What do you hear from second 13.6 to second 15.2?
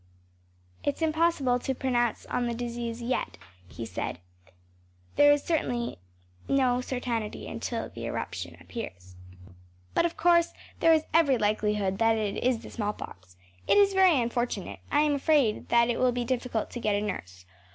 It is very unfortunate. I am